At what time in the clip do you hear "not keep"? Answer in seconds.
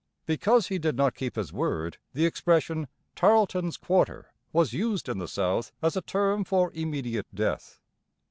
0.95-1.35